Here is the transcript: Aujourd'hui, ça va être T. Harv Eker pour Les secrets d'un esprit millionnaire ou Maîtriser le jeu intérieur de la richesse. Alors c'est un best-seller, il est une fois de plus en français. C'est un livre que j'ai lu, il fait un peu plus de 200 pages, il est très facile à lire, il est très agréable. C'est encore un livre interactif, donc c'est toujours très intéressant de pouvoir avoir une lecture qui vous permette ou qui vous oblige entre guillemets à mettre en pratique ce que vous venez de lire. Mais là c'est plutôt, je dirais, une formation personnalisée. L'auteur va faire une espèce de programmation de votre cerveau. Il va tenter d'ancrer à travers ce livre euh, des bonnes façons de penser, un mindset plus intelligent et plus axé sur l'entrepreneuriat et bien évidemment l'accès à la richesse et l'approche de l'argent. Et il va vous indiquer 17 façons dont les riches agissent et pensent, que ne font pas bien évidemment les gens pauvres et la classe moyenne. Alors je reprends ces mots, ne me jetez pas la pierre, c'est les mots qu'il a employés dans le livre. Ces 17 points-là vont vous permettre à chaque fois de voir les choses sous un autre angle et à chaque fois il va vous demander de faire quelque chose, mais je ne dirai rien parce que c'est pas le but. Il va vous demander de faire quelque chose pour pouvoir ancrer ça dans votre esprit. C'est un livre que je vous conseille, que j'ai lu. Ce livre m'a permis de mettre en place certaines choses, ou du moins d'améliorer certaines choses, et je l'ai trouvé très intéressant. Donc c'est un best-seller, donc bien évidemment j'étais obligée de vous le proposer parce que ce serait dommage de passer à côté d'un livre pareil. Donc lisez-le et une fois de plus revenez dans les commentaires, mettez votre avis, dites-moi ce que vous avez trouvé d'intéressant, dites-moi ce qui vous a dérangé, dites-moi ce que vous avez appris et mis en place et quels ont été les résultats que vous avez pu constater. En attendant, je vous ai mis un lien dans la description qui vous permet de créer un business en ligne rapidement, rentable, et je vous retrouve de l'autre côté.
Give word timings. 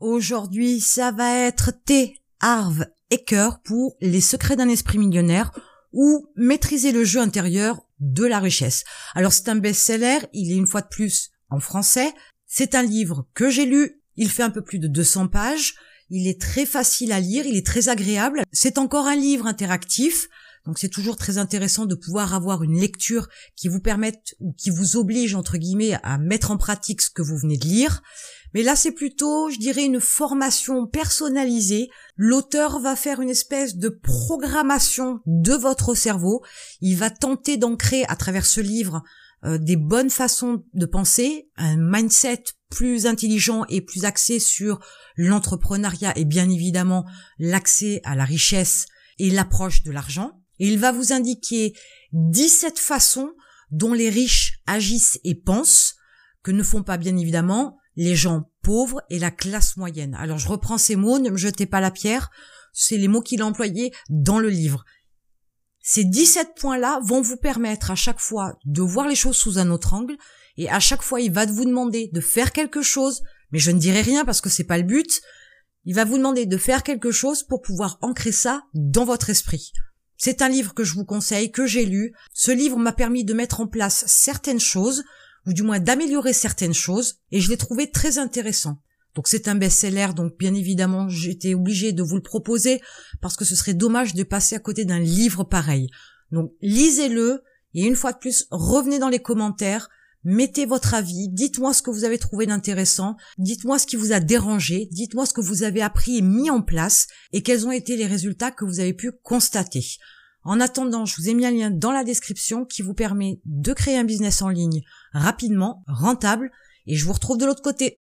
Aujourd'hui, 0.00 0.80
ça 0.80 1.12
va 1.12 1.30
être 1.36 1.72
T. 1.84 2.22
Harv 2.40 2.86
Eker 3.10 3.60
pour 3.62 3.98
Les 4.00 4.22
secrets 4.22 4.56
d'un 4.56 4.70
esprit 4.70 4.96
millionnaire 4.96 5.52
ou 5.92 6.26
Maîtriser 6.36 6.90
le 6.90 7.04
jeu 7.04 7.20
intérieur 7.20 7.82
de 7.98 8.24
la 8.24 8.38
richesse. 8.38 8.84
Alors 9.14 9.34
c'est 9.34 9.50
un 9.50 9.56
best-seller, 9.56 10.20
il 10.32 10.52
est 10.52 10.56
une 10.56 10.66
fois 10.66 10.80
de 10.80 10.88
plus 10.88 11.32
en 11.50 11.60
français. 11.60 12.14
C'est 12.46 12.74
un 12.74 12.82
livre 12.82 13.26
que 13.34 13.50
j'ai 13.50 13.66
lu, 13.66 14.00
il 14.16 14.30
fait 14.30 14.42
un 14.42 14.48
peu 14.48 14.62
plus 14.62 14.78
de 14.78 14.88
200 14.88 15.28
pages, 15.28 15.74
il 16.08 16.28
est 16.28 16.40
très 16.40 16.64
facile 16.64 17.12
à 17.12 17.20
lire, 17.20 17.44
il 17.44 17.58
est 17.58 17.66
très 17.66 17.90
agréable. 17.90 18.44
C'est 18.52 18.78
encore 18.78 19.06
un 19.06 19.16
livre 19.16 19.46
interactif, 19.46 20.28
donc 20.66 20.78
c'est 20.78 20.88
toujours 20.88 21.16
très 21.16 21.38
intéressant 21.38 21.86
de 21.86 21.94
pouvoir 21.94 22.34
avoir 22.34 22.62
une 22.62 22.78
lecture 22.78 23.28
qui 23.56 23.68
vous 23.68 23.80
permette 23.80 24.34
ou 24.40 24.52
qui 24.52 24.70
vous 24.70 24.96
oblige 24.96 25.34
entre 25.34 25.56
guillemets 25.56 25.98
à 26.02 26.18
mettre 26.18 26.50
en 26.50 26.58
pratique 26.58 27.00
ce 27.00 27.10
que 27.10 27.22
vous 27.22 27.38
venez 27.38 27.56
de 27.56 27.64
lire. 27.64 28.02
Mais 28.52 28.62
là 28.62 28.76
c'est 28.76 28.92
plutôt, 28.92 29.48
je 29.48 29.58
dirais, 29.58 29.84
une 29.84 30.00
formation 30.00 30.86
personnalisée. 30.86 31.88
L'auteur 32.16 32.78
va 32.80 32.94
faire 32.94 33.20
une 33.20 33.30
espèce 33.30 33.76
de 33.76 33.88
programmation 33.88 35.20
de 35.24 35.54
votre 35.54 35.94
cerveau. 35.94 36.42
Il 36.80 36.96
va 36.96 37.10
tenter 37.10 37.56
d'ancrer 37.56 38.04
à 38.08 38.16
travers 38.16 38.44
ce 38.44 38.60
livre 38.60 39.02
euh, 39.44 39.56
des 39.56 39.76
bonnes 39.76 40.10
façons 40.10 40.64
de 40.74 40.84
penser, 40.84 41.48
un 41.56 41.76
mindset 41.78 42.44
plus 42.68 43.06
intelligent 43.06 43.64
et 43.68 43.80
plus 43.80 44.04
axé 44.04 44.38
sur 44.38 44.78
l'entrepreneuriat 45.16 46.16
et 46.16 46.24
bien 46.24 46.48
évidemment 46.50 47.06
l'accès 47.38 48.00
à 48.04 48.14
la 48.14 48.24
richesse 48.24 48.86
et 49.18 49.30
l'approche 49.30 49.82
de 49.82 49.90
l'argent. 49.90 50.39
Et 50.60 50.68
il 50.68 50.78
va 50.78 50.92
vous 50.92 51.12
indiquer 51.12 51.74
17 52.12 52.78
façons 52.78 53.32
dont 53.72 53.92
les 53.92 54.10
riches 54.10 54.60
agissent 54.66 55.18
et 55.24 55.34
pensent, 55.34 55.96
que 56.42 56.50
ne 56.50 56.62
font 56.62 56.82
pas 56.82 56.96
bien 56.96 57.16
évidemment 57.16 57.76
les 57.96 58.14
gens 58.14 58.50
pauvres 58.62 59.02
et 59.10 59.18
la 59.18 59.30
classe 59.30 59.76
moyenne. 59.76 60.14
Alors 60.14 60.38
je 60.38 60.48
reprends 60.48 60.78
ces 60.78 60.96
mots, 60.96 61.18
ne 61.18 61.30
me 61.30 61.36
jetez 61.36 61.66
pas 61.66 61.80
la 61.80 61.90
pierre, 61.90 62.30
c'est 62.72 62.96
les 62.96 63.08
mots 63.08 63.20
qu'il 63.20 63.42
a 63.42 63.46
employés 63.46 63.92
dans 64.08 64.38
le 64.38 64.48
livre. 64.48 64.84
Ces 65.82 66.04
17 66.04 66.54
points-là 66.56 67.00
vont 67.02 67.20
vous 67.20 67.36
permettre 67.36 67.90
à 67.90 67.94
chaque 67.94 68.20
fois 68.20 68.54
de 68.64 68.82
voir 68.82 69.08
les 69.08 69.14
choses 69.14 69.36
sous 69.36 69.58
un 69.58 69.70
autre 69.70 69.94
angle 69.94 70.16
et 70.56 70.70
à 70.70 70.80
chaque 70.80 71.02
fois 71.02 71.20
il 71.20 71.32
va 71.32 71.46
vous 71.46 71.64
demander 71.64 72.08
de 72.12 72.20
faire 72.20 72.52
quelque 72.52 72.82
chose, 72.82 73.22
mais 73.50 73.58
je 73.58 73.70
ne 73.70 73.78
dirai 73.78 74.02
rien 74.02 74.24
parce 74.24 74.40
que 74.40 74.50
c'est 74.50 74.64
pas 74.64 74.78
le 74.78 74.84
but. 74.84 75.20
Il 75.84 75.94
va 75.94 76.04
vous 76.04 76.18
demander 76.18 76.46
de 76.46 76.56
faire 76.58 76.82
quelque 76.82 77.10
chose 77.10 77.42
pour 77.42 77.62
pouvoir 77.62 77.98
ancrer 78.02 78.32
ça 78.32 78.62
dans 78.74 79.06
votre 79.06 79.30
esprit. 79.30 79.72
C'est 80.22 80.42
un 80.42 80.50
livre 80.50 80.74
que 80.74 80.84
je 80.84 80.92
vous 80.92 81.06
conseille, 81.06 81.50
que 81.50 81.64
j'ai 81.64 81.86
lu. 81.86 82.12
Ce 82.34 82.50
livre 82.50 82.76
m'a 82.76 82.92
permis 82.92 83.24
de 83.24 83.32
mettre 83.32 83.62
en 83.62 83.66
place 83.66 84.04
certaines 84.06 84.60
choses, 84.60 85.02
ou 85.46 85.54
du 85.54 85.62
moins 85.62 85.80
d'améliorer 85.80 86.34
certaines 86.34 86.74
choses, 86.74 87.20
et 87.32 87.40
je 87.40 87.48
l'ai 87.48 87.56
trouvé 87.56 87.90
très 87.90 88.18
intéressant. 88.18 88.82
Donc 89.14 89.28
c'est 89.28 89.48
un 89.48 89.54
best-seller, 89.54 90.08
donc 90.14 90.36
bien 90.38 90.54
évidemment 90.54 91.08
j'étais 91.08 91.54
obligée 91.54 91.92
de 91.92 92.02
vous 92.02 92.16
le 92.16 92.22
proposer 92.22 92.82
parce 93.22 93.34
que 93.34 93.46
ce 93.46 93.56
serait 93.56 93.72
dommage 93.72 94.12
de 94.12 94.22
passer 94.22 94.54
à 94.54 94.60
côté 94.60 94.84
d'un 94.84 95.00
livre 95.00 95.42
pareil. 95.42 95.88
Donc 96.32 96.52
lisez-le 96.60 97.42
et 97.72 97.86
une 97.86 97.96
fois 97.96 98.12
de 98.12 98.18
plus 98.18 98.46
revenez 98.50 98.98
dans 98.98 99.08
les 99.08 99.20
commentaires, 99.20 99.88
mettez 100.24 100.66
votre 100.66 100.94
avis, 100.94 101.28
dites-moi 101.28 101.72
ce 101.72 101.82
que 101.82 101.90
vous 101.90 102.04
avez 102.04 102.18
trouvé 102.18 102.46
d'intéressant, 102.46 103.16
dites-moi 103.38 103.78
ce 103.78 103.86
qui 103.86 103.96
vous 103.96 104.12
a 104.12 104.20
dérangé, 104.20 104.88
dites-moi 104.90 105.26
ce 105.26 105.34
que 105.34 105.40
vous 105.40 105.62
avez 105.62 105.82
appris 105.82 106.18
et 106.18 106.22
mis 106.22 106.50
en 106.50 106.62
place 106.62 107.06
et 107.32 107.42
quels 107.42 107.66
ont 107.66 107.72
été 107.72 107.96
les 107.96 108.06
résultats 108.06 108.50
que 108.50 108.64
vous 108.64 108.80
avez 108.80 108.94
pu 108.94 109.12
constater. 109.22 109.84
En 110.42 110.60
attendant, 110.60 111.04
je 111.04 111.16
vous 111.16 111.28
ai 111.28 111.34
mis 111.34 111.46
un 111.46 111.50
lien 111.50 111.70
dans 111.70 111.92
la 111.92 112.04
description 112.04 112.64
qui 112.64 112.82
vous 112.82 112.94
permet 112.94 113.40
de 113.44 113.72
créer 113.72 113.98
un 113.98 114.04
business 114.04 114.40
en 114.42 114.48
ligne 114.48 114.82
rapidement, 115.12 115.84
rentable, 115.86 116.50
et 116.86 116.96
je 116.96 117.04
vous 117.04 117.12
retrouve 117.12 117.38
de 117.38 117.44
l'autre 117.44 117.62
côté. 117.62 118.00